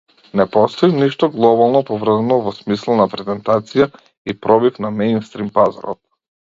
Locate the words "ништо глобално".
1.03-1.83